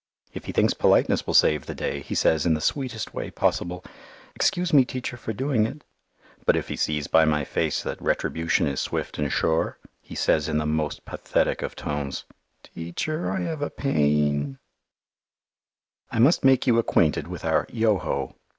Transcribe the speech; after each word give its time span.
If 0.33 0.45
he 0.45 0.51
thinks 0.51 0.73
politeness 0.73 1.27
will 1.27 1.35
save 1.35 1.67
the 1.67 1.75
day, 1.75 1.99
he 1.99 2.15
says 2.15 2.47
in 2.47 2.55
the 2.55 2.59
sweetest 2.59 3.13
way 3.13 3.29
possible, 3.29 3.85
"Excuse 4.33 4.73
me, 4.73 4.83
Teacher, 4.83 5.15
for 5.15 5.31
doing 5.31 5.67
it"; 5.67 5.83
but 6.43 6.55
if 6.55 6.69
he 6.69 6.75
sees 6.75 7.05
by 7.05 7.23
my 7.23 7.45
face 7.45 7.83
that 7.83 8.01
retribution 8.01 8.65
is 8.65 8.81
swift 8.81 9.19
and 9.19 9.31
sure, 9.31 9.77
he 10.01 10.15
says 10.15 10.49
in 10.49 10.57
the 10.57 10.65
most 10.65 11.05
pathetic 11.05 11.61
of 11.61 11.75
tones, 11.75 12.25
"Teacher, 12.63 13.29
I 13.31 13.41
have 13.41 13.61
a 13.61 13.69
pain." 13.69 14.57
[Illustration: 14.57 14.57
"TEACHER, 14.57 14.57
I 14.73 16.09
HAVE 16.09 16.09
A 16.09 16.09
PAIN"] 16.17 16.23
I 16.23 16.25
must 16.25 16.45
make 16.45 16.65
you 16.65 16.79
acquainted 16.79 17.27
with 17.27 17.45
our 17.45 17.67
"Yoho." 17.71 18.35